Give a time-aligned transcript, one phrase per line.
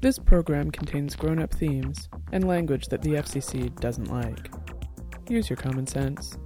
[0.00, 4.48] This program contains grown up themes and language that the FCC doesn't like.
[5.28, 6.38] Use your common sense.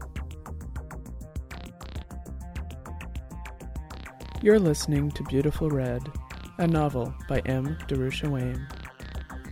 [4.41, 6.02] You're listening to Beautiful Red,
[6.59, 7.77] a novel by M.
[7.88, 8.66] Darusha Wayne.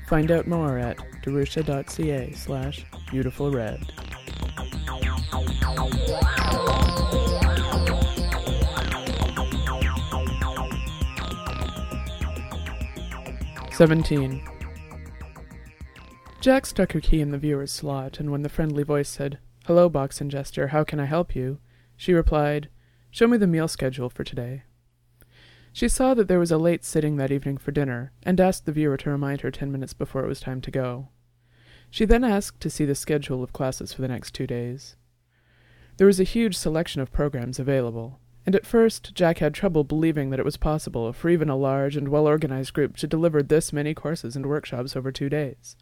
[0.08, 3.92] Find out more at darusha.ca slash beautifulred.
[13.80, 14.46] Seventeen.
[16.42, 19.88] Jack stuck her key in the viewer's slot, and when the friendly voice said, Hello,
[19.88, 21.60] Box Ingester, how can I help you?
[21.96, 22.68] she replied,
[23.10, 24.64] Show me the meal schedule for today.
[25.72, 28.72] She saw that there was a late sitting that evening for dinner, and asked the
[28.72, 31.08] viewer to remind her ten minutes before it was time to go.
[31.88, 34.96] She then asked to see the schedule of classes for the next two days.
[35.96, 40.30] There was a huge selection of programs available, and at first Jack had trouble believing
[40.30, 43.72] that it was possible for even a large and well organized group to deliver this
[43.72, 45.76] many courses and workshops over two days.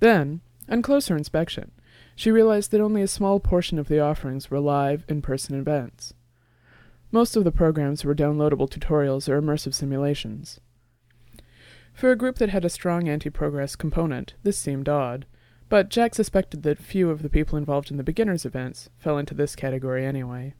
[0.00, 1.72] Then, on closer inspection,
[2.14, 6.14] she realized that only a small portion of the offerings were live, in person events.
[7.12, 10.60] Most of the programs were downloadable tutorials or immersive simulations.
[11.92, 15.24] For a group that had a strong anti progress component, this seemed odd,
[15.68, 19.34] but Jack suspected that few of the people involved in the beginners' events fell into
[19.34, 20.54] this category anyway.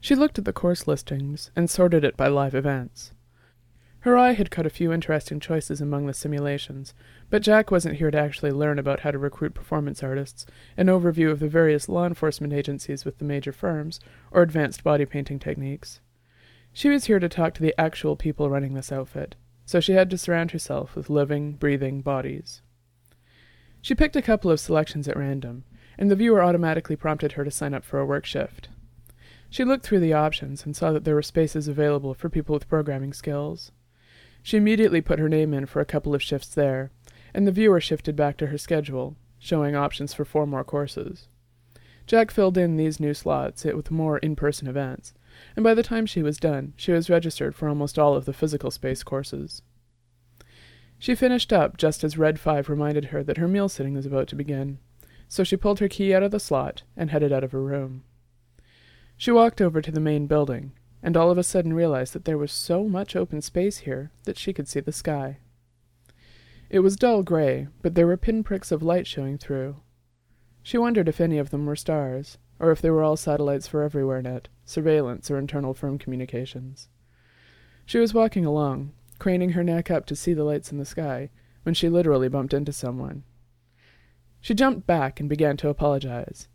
[0.00, 3.12] She looked at the course listings and sorted it by live events.
[4.06, 6.94] Her eye had caught a few interesting choices among the simulations,
[7.28, 11.32] but Jack wasn't here to actually learn about how to recruit performance artists, an overview
[11.32, 13.98] of the various law enforcement agencies with the major firms,
[14.30, 15.98] or advanced body painting techniques.
[16.72, 20.08] She was here to talk to the actual people running this outfit, so she had
[20.10, 22.62] to surround herself with living, breathing bodies.
[23.82, 25.64] She picked a couple of selections at random,
[25.98, 28.68] and the viewer automatically prompted her to sign up for a work shift.
[29.48, 32.68] She looked through the options and saw that there were spaces available for people with
[32.68, 33.72] programming skills.
[34.42, 36.90] She immediately put her name in for a couple of shifts there,
[37.34, 41.28] and the viewer shifted back to her schedule, showing options for four more courses.
[42.06, 45.12] Jack filled in these new slots with more in person events,
[45.56, 48.32] and by the time she was done, she was registered for almost all of the
[48.32, 49.62] physical space courses.
[50.98, 54.28] She finished up just as Red 5 reminded her that her meal sitting was about
[54.28, 54.78] to begin,
[55.28, 58.04] so she pulled her key out of the slot and headed out of her room.
[59.16, 60.72] She walked over to the main building,
[61.02, 64.38] and all of a sudden realized that there was so much open space here that
[64.38, 65.38] she could see the sky.
[66.68, 69.76] It was dull gray, but there were pinpricks of light showing through.
[70.62, 73.82] She wondered if any of them were stars, or if they were all satellites for
[73.82, 76.88] Everywhere Net, surveillance, or internal firm communications.
[77.84, 81.30] She was walking along, craning her neck up to see the lights in the sky,
[81.62, 83.22] when she literally bumped into someone.
[84.40, 86.48] She jumped back and began to apologize.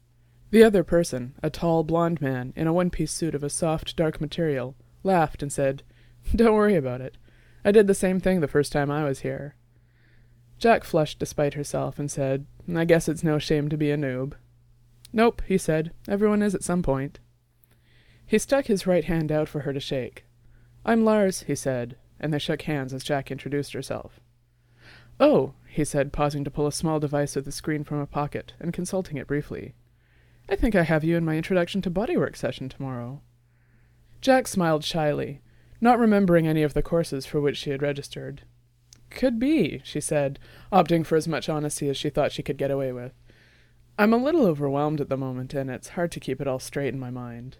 [0.51, 3.95] The other person, a tall blond man in a one piece suit of a soft,
[3.95, 5.81] dark material, laughed and said,
[6.35, 7.17] Don't worry about it.
[7.63, 9.55] I did the same thing the first time I was here.
[10.57, 12.45] Jack flushed despite herself and said,
[12.75, 14.33] I guess it's no shame to be a noob.
[15.13, 15.91] Nope, he said.
[16.07, 17.19] Everyone is at some point.
[18.25, 20.25] He stuck his right hand out for her to shake.
[20.85, 24.19] I'm Lars, he said, and they shook hands as Jack introduced herself.
[25.17, 28.53] Oh, he said, pausing to pull a small device with a screen from a pocket
[28.59, 29.75] and consulting it briefly.
[30.51, 33.21] I think I have you in my introduction to bodywork session tomorrow.
[34.19, 35.39] Jack smiled shyly,
[35.79, 38.41] not remembering any of the courses for which she had registered.
[39.09, 42.69] Could be, she said, opting for as much honesty as she thought she could get
[42.69, 43.13] away with.
[43.97, 46.93] I'm a little overwhelmed at the moment, and it's hard to keep it all straight
[46.93, 47.55] in my mind.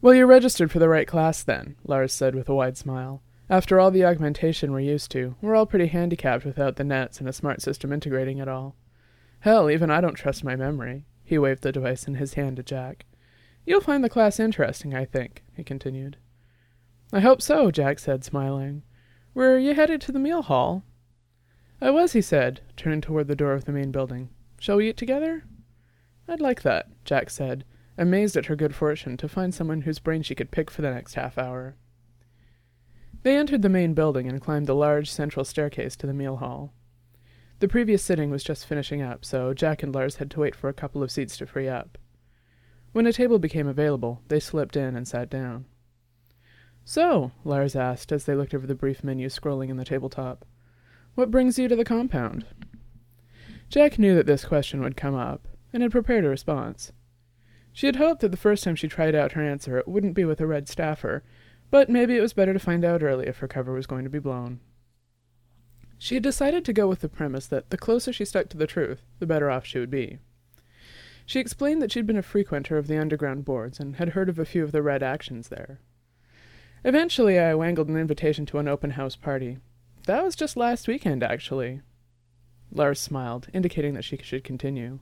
[0.00, 3.22] Well, you're registered for the right class then, Lars said with a wide smile.
[3.48, 7.28] After all the augmentation we're used to, we're all pretty handicapped without the nets and
[7.28, 8.74] a smart system integrating it all.
[9.40, 11.06] Hell, even I don't trust my memory.
[11.32, 13.06] He waved the device in his hand to Jack.
[13.64, 16.18] You'll find the class interesting, I think, he continued.
[17.10, 18.82] I hope so, Jack said, smiling.
[19.32, 20.84] Were you headed to the meal hall?
[21.80, 24.28] I was, he said, turning toward the door of the main building.
[24.60, 25.44] Shall we eat together?
[26.28, 27.64] I'd like that, Jack said,
[27.96, 30.92] amazed at her good fortune to find someone whose brain she could pick for the
[30.92, 31.76] next half hour.
[33.22, 36.74] They entered the main building and climbed the large central staircase to the meal hall.
[37.62, 40.68] The previous sitting was just finishing up, so Jack and Lars had to wait for
[40.68, 41.96] a couple of seats to free up.
[42.90, 45.66] When a table became available, they slipped in and sat down.
[46.84, 50.44] So, Lars asked as they looked over the brief menu scrolling in the tabletop,
[51.14, 52.46] what brings you to the compound?
[53.68, 56.90] Jack knew that this question would come up, and had prepared a response.
[57.72, 60.24] She had hoped that the first time she tried out her answer it wouldn't be
[60.24, 61.22] with a red staffer,
[61.70, 64.10] but maybe it was better to find out early if her cover was going to
[64.10, 64.58] be blown.
[66.02, 68.66] She had decided to go with the premise that the closer she stuck to the
[68.66, 70.18] truth, the better off she would be.
[71.24, 74.36] She explained that she'd been a frequenter of the underground boards and had heard of
[74.36, 75.78] a few of the red actions there.
[76.82, 79.58] Eventually, I wangled an invitation to an open house party.
[80.06, 81.82] That was just last weekend, actually.
[82.72, 84.98] Lars smiled, indicating that she should continue.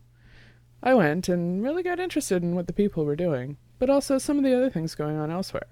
[0.83, 4.37] I went and really got interested in what the people were doing, but also some
[4.37, 5.69] of the other things going on elsewhere.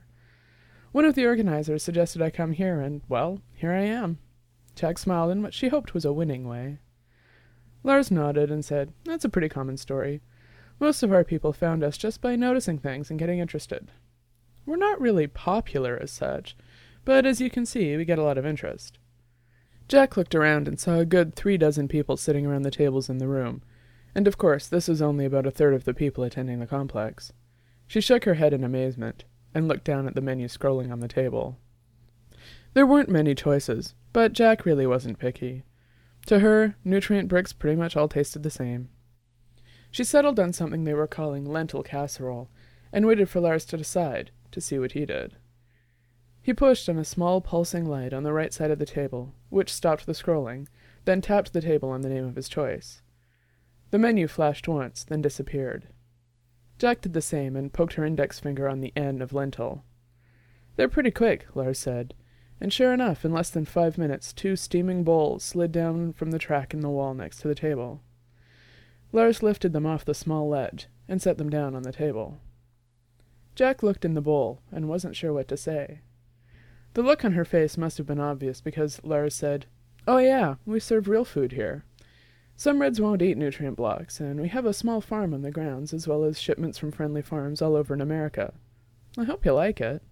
[0.92, 4.20] One of the organizers suggested I come here, and, well, here I am.
[4.78, 6.78] Jack smiled in what she hoped was a winning way.
[7.82, 10.20] Lars nodded and said, That's a pretty common story.
[10.78, 13.90] Most of our people found us just by noticing things and getting interested.
[14.64, 16.56] We're not really popular as such,
[17.04, 18.98] but as you can see, we get a lot of interest.
[19.88, 23.18] Jack looked around and saw a good three dozen people sitting around the tables in
[23.18, 23.62] the room,
[24.14, 27.32] and of course this was only about a third of the people attending the complex.
[27.88, 31.08] She shook her head in amazement, and looked down at the menu scrolling on the
[31.08, 31.58] table.
[32.78, 35.64] There weren't many choices, but Jack really wasn't picky.
[36.26, 38.88] To her, nutrient bricks pretty much all tasted the same.
[39.90, 42.48] She settled on something they were calling lentil casserole,
[42.92, 45.34] and waited for Lars to decide, to see what he did.
[46.40, 49.74] He pushed on a small pulsing light on the right side of the table, which
[49.74, 50.68] stopped the scrolling,
[51.04, 53.02] then tapped the table on the name of his choice.
[53.90, 55.88] The menu flashed once, then disappeared.
[56.78, 59.82] Jack did the same and poked her index finger on the N of lentil.
[60.76, 62.14] They're pretty quick, Lars said,
[62.60, 66.38] and sure enough, in less than five minutes, two steaming bowls slid down from the
[66.38, 68.00] track in the wall next to the table.
[69.12, 72.38] Lars lifted them off the small ledge and set them down on the table.
[73.54, 76.00] Jack looked in the bowl and wasn't sure what to say.
[76.94, 79.66] The look on her face must have been obvious because Lars said,
[80.06, 81.84] Oh, yeah, we serve real food here.
[82.56, 85.92] Some Reds won't eat nutrient blocks, and we have a small farm on the grounds,
[85.92, 88.52] as well as shipments from friendly farms all over in America.
[89.16, 90.02] I hope you like it.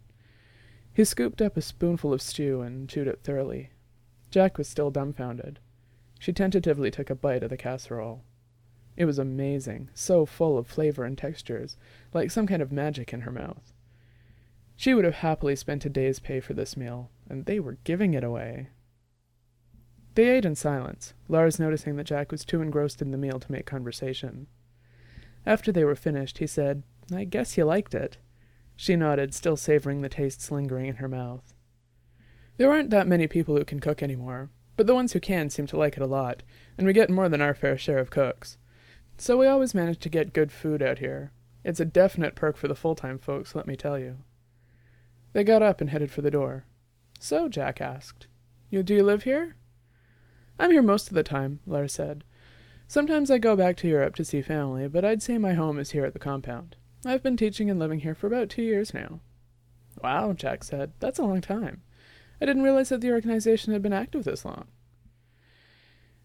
[0.97, 3.69] He scooped up a spoonful of stew and chewed it thoroughly.
[4.31, 5.59] Jack was still dumbfounded.
[6.19, 8.25] She tentatively took a bite of the casserole.
[8.97, 11.77] It was amazing, so full of flavor and textures,
[12.15, 13.75] like some kind of magic in her mouth.
[14.75, 18.15] She would have happily spent a day's pay for this meal, and they were giving
[18.15, 18.69] it away.
[20.15, 23.53] They ate in silence, Lars noticing that Jack was too engrossed in the meal to
[23.53, 24.47] make conversation.
[25.45, 26.85] After they were finished, he said,
[27.15, 28.17] I guess you liked it.
[28.77, 31.55] She nodded, still savoring the tastes lingering in her mouth.
[32.59, 35.67] There aren't that many people who can cook anymore, but the ones who can seem
[35.69, 36.43] to like it a lot,
[36.77, 38.59] and we get more than our fair share of cooks.
[39.17, 41.33] So we always manage to get good food out here.
[41.65, 44.19] It's a definite perk for the full-time folks, let me tell you.
[45.33, 46.65] They got up and headed for the door.
[47.19, 48.27] So, Jack asked,
[48.71, 49.57] you do you live here?
[50.59, 52.25] I'm here most of the time, Lars said.
[52.89, 55.91] Sometimes I go back to Europe to see family, but I'd say my home is
[55.91, 56.77] here at the compound.
[57.07, 59.21] I've been teaching and living here for about two years now.
[60.03, 60.93] Wow, Jack said.
[61.01, 61.83] That's a long time.
[62.41, 64.67] I didn't realize that the organization had been active this long.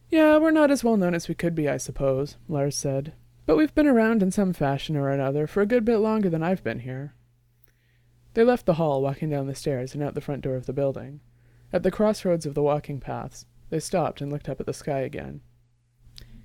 [0.09, 3.13] Yeah, we're not as well known as we could be, I suppose, Lars said.
[3.45, 6.43] But we've been around in some fashion or another for a good bit longer than
[6.43, 7.13] I've been here.
[8.33, 10.73] They left the hall, walking down the stairs and out the front door of the
[10.73, 11.21] building.
[11.71, 14.99] At the crossroads of the walking paths, they stopped and looked up at the sky
[14.99, 15.41] again.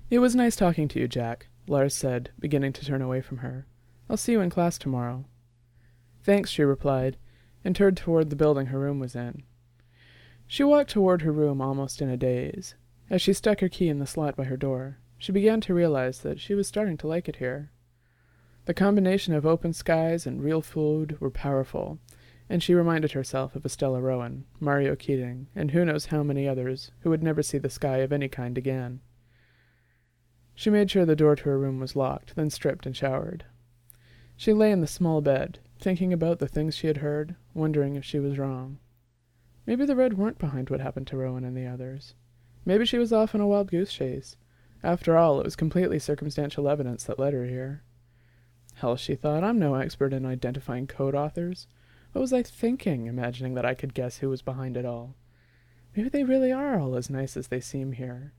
[0.09, 3.67] It was nice talking to you, Jack, Lars said, beginning to turn away from her.
[4.09, 5.25] I'll see you in class tomorrow.
[6.23, 7.17] Thanks, she replied,
[7.63, 9.43] and turned toward the building her room was in.
[10.45, 12.75] She walked toward her room almost in a daze.
[13.09, 16.21] As she stuck her key in the slot by her door, she began to realize
[16.21, 17.71] that she was starting to like it here.
[18.65, 21.99] The combination of open skies and real food were powerful,
[22.49, 26.91] and she reminded herself of Estella Rowan, Mario Keating, and who knows how many others
[27.01, 29.01] who would never see the sky of any kind again.
[30.55, 33.45] She made sure the door to her room was locked, then stripped and showered.
[34.37, 38.05] She lay in the small bed, thinking about the things she had heard, wondering if
[38.05, 38.77] she was wrong.
[39.65, 42.13] Maybe the Red weren't behind what happened to Rowan and the others.
[42.63, 44.37] Maybe she was off on a wild goose chase.
[44.83, 47.81] After all, it was completely circumstantial evidence that led her here.
[48.75, 51.67] Hell, she thought, I'm no expert in identifying code authors.
[52.11, 55.15] What was I thinking, imagining that I could guess who was behind it all?
[55.95, 58.33] Maybe they really are all as nice as they seem here.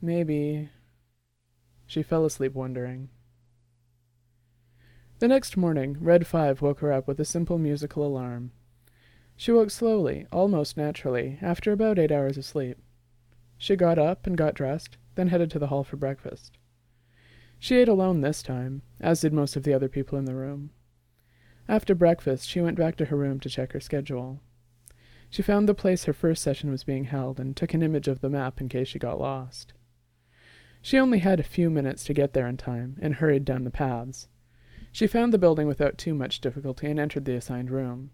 [0.00, 0.70] Maybe.
[1.86, 3.10] She fell asleep wondering.
[5.18, 8.52] The next morning, Red 5 woke her up with a simple musical alarm.
[9.36, 12.78] She woke slowly, almost naturally, after about eight hours of sleep.
[13.56, 16.56] She got up and got dressed, then headed to the hall for breakfast.
[17.58, 20.70] She ate alone this time, as did most of the other people in the room.
[21.68, 24.40] After breakfast, she went back to her room to check her schedule.
[25.30, 28.20] She found the place her first session was being held and took an image of
[28.20, 29.72] the map in case she got lost.
[30.80, 33.70] She only had a few minutes to get there in time and hurried down the
[33.72, 34.28] paths.
[34.92, 38.10] She found the building without too much difficulty and entered the assigned room.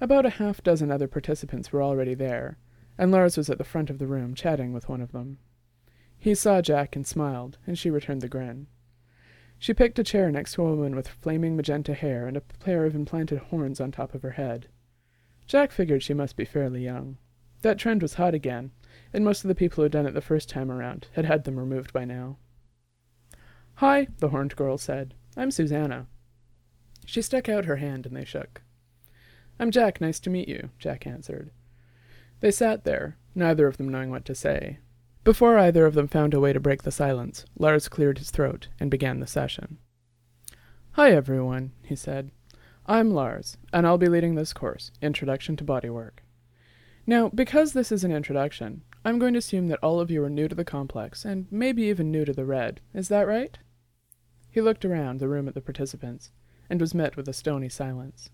[0.00, 2.58] About a half dozen other participants were already there,
[2.98, 5.38] and Lars was at the front of the room chatting with one of them.
[6.18, 8.66] He saw Jack and smiled, and she returned the grin.
[9.58, 12.84] She picked a chair next to a woman with flaming magenta hair and a pair
[12.84, 14.68] of implanted horns on top of her head.
[15.46, 17.18] Jack figured she must be fairly young.
[17.62, 18.72] That trend was hot again,
[19.12, 21.44] and most of the people who had done it the first time around had had
[21.44, 22.36] them removed by now.
[23.76, 25.14] Hi, the horned girl said.
[25.36, 26.06] I'm Susanna.
[27.06, 28.62] She stuck out her hand and they shook.
[29.58, 31.50] I'm Jack, nice to meet you, Jack answered.
[32.40, 34.78] They sat there, neither of them knowing what to say.
[35.24, 38.68] Before either of them found a way to break the silence, Lars cleared his throat
[38.78, 39.78] and began the session.
[40.92, 42.30] Hi, everyone, he said.
[42.86, 46.20] I'm Lars, and I'll be leading this course, Introduction to Bodywork.
[47.06, 50.30] Now, because this is an introduction, I'm going to assume that all of you are
[50.30, 52.80] new to the complex, and maybe even new to the red.
[52.92, 53.58] Is that right?
[54.54, 56.30] He looked around the room at the participants,
[56.70, 58.30] and was met with a stony silence.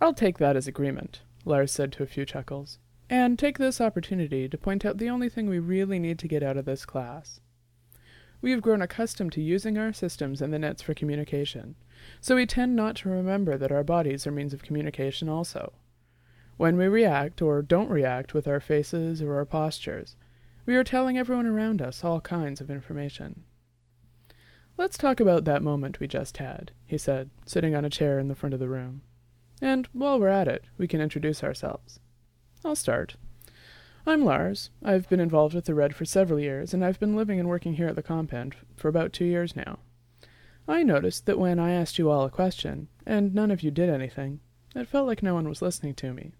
[0.00, 2.78] I'll take that as agreement, Lars said to a few chuckles,
[3.10, 6.42] and take this opportunity to point out the only thing we really need to get
[6.42, 7.38] out of this class.
[8.40, 11.74] We have grown accustomed to using our systems and the nets for communication,
[12.22, 15.74] so we tend not to remember that our bodies are means of communication also.
[16.56, 20.16] When we react or don't react with our faces or our postures,
[20.64, 23.44] we are telling everyone around us all kinds of information.
[24.80, 28.28] Let's talk about that moment we just had, he said, sitting on a chair in
[28.28, 29.02] the front of the room.
[29.60, 32.00] And while we're at it, we can introduce ourselves.
[32.64, 33.16] I'll start.
[34.06, 34.70] I'm Lars.
[34.82, 37.74] I've been involved with the Red for several years, and I've been living and working
[37.74, 39.80] here at the compound for about two years now.
[40.66, 43.90] I noticed that when I asked you all a question, and none of you did
[43.90, 44.40] anything,
[44.74, 46.32] it felt like no one was listening to me.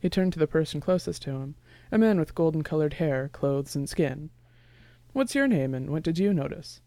[0.00, 1.56] He turned to the person closest to him,
[1.90, 4.30] a man with golden colored hair, clothes, and skin.
[5.12, 6.80] What's your name, and what did you notice?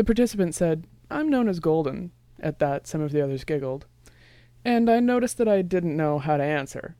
[0.00, 2.12] The participant said, I'm known as Golden.
[2.38, 3.84] At that, some of the others giggled.
[4.64, 6.96] And I noticed that I didn't know how to answer.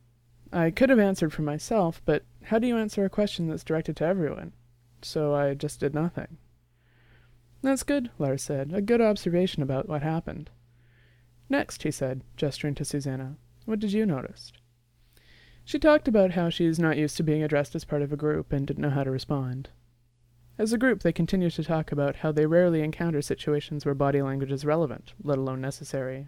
[0.53, 3.97] I could have answered for myself, but how do you answer a question that's directed
[3.97, 4.53] to everyone?
[5.01, 6.37] So I just did nothing.
[7.63, 8.71] That's good, Lars said.
[8.75, 10.51] A good observation about what happened.
[11.49, 14.53] Next, he said, gesturing to Susanna, what did you notice?
[15.65, 18.17] She talked about how she is not used to being addressed as part of a
[18.19, 19.71] group and didn't know how to respond.
[20.61, 24.21] As a group, they continue to talk about how they rarely encounter situations where body
[24.21, 26.27] language is relevant, let alone necessary.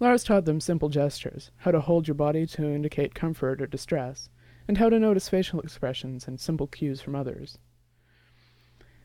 [0.00, 4.28] Lars taught them simple gestures, how to hold your body to indicate comfort or distress,
[4.66, 7.58] and how to notice facial expressions and simple cues from others.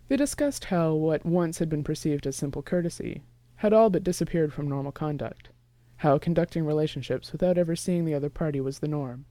[0.08, 3.22] They discussed how what once had been perceived as simple courtesy
[3.58, 5.50] had all but disappeared from normal conduct,
[5.98, 9.26] how conducting relationships without ever seeing the other party was the norm,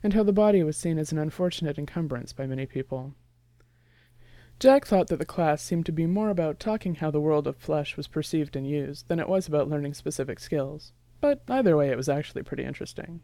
[0.00, 3.14] and how the body was seen as an unfortunate encumbrance by many people.
[4.60, 7.56] Jack thought that the class seemed to be more about talking how the world of
[7.56, 11.90] flesh was perceived and used than it was about learning specific skills, but either way
[11.90, 13.20] it was actually pretty interesting.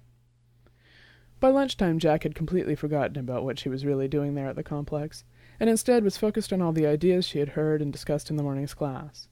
[1.41, 4.63] By lunchtime, Jack had completely forgotten about what she was really doing there at the
[4.63, 5.25] complex,
[5.59, 8.45] and instead was focused on all the ideas she had heard and discussed in the
[8.45, 9.29] morning's class.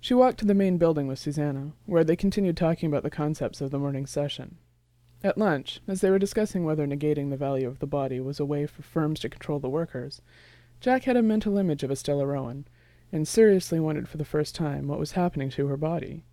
[0.00, 3.62] She walked to the main building with Susanna, where they continued talking about the concepts
[3.62, 4.58] of the morning's session.
[5.24, 8.44] At lunch, as they were discussing whether negating the value of the body was a
[8.44, 10.20] way for firms to control the workers,
[10.80, 12.66] Jack had a mental image of Estella Rowan,
[13.12, 16.24] and seriously wondered for the first time what was happening to her body.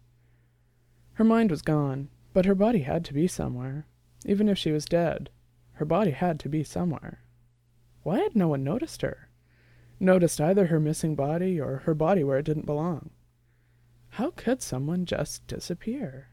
[1.14, 3.86] Her mind was gone, but her body had to be somewhere.
[4.26, 5.30] Even if she was dead,
[5.74, 7.20] her body had to be somewhere.
[8.04, 9.30] Why had no one noticed her?
[10.00, 13.10] Noticed either her missing body or her body where it didn't belong?
[14.12, 16.30] How could someone just disappear?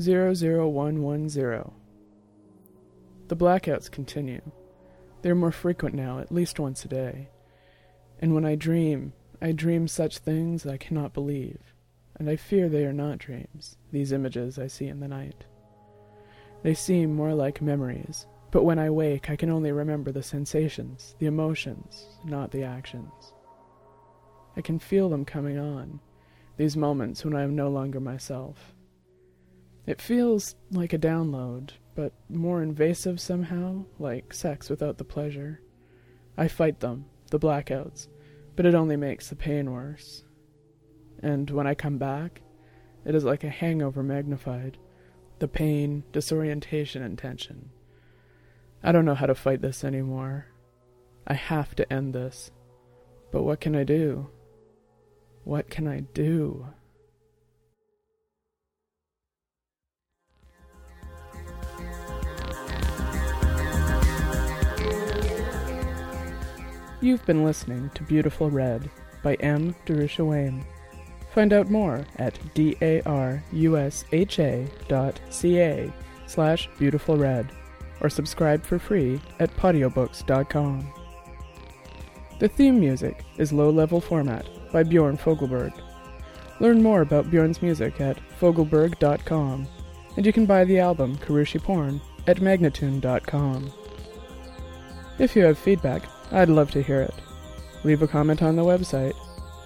[0.00, 1.70] 00110.
[3.28, 4.42] The blackouts continue.
[5.22, 7.28] They're more frequent now, at least once a day.
[8.18, 11.74] And when I dream, I dream such things that I cannot believe,
[12.16, 15.44] and I fear they are not dreams, these images I see in the night.
[16.62, 21.14] They seem more like memories, but when I wake, I can only remember the sensations,
[21.18, 23.32] the emotions, not the actions.
[24.56, 26.00] I can feel them coming on,
[26.56, 28.74] these moments when I am no longer myself.
[29.86, 35.60] It feels like a download, but more invasive somehow, like sex without the pleasure.
[36.36, 38.08] I fight them, the blackouts,
[38.56, 40.24] but it only makes the pain worse.
[41.22, 42.42] And when I come back,
[43.04, 44.78] it is like a hangover magnified
[45.40, 47.70] the pain, disorientation, and tension.
[48.82, 50.46] I don't know how to fight this anymore.
[51.26, 52.50] I have to end this.
[53.32, 54.28] But what can I do?
[55.44, 56.66] What can I do?
[67.02, 68.90] You've been listening to Beautiful Red
[69.22, 69.74] by M.
[69.86, 70.64] Darusha Wayne.
[71.34, 72.92] Find out more at darusha.ca
[76.26, 77.46] slash beautifulred
[78.00, 80.92] or subscribe for free at podiobooks.com.
[82.38, 85.72] The theme music is Low Level Format by Bjorn Fogelberg.
[86.60, 89.66] Learn more about Bjorn's music at fogelberg.com,
[90.16, 93.72] and you can buy the album Karushi Porn at magnatune.com.
[95.18, 97.14] If you have feedback, I'd love to hear it.
[97.84, 99.14] Leave a comment on the website.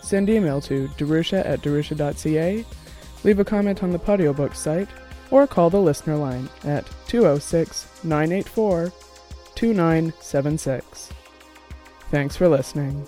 [0.02, 2.64] Send email to darusha at darusha.ca.
[3.25, 4.88] Leave a comment on the Podiobook site,
[5.30, 8.92] or call the listener line at 206 984
[9.54, 11.11] 2976.
[12.11, 13.06] Thanks for listening.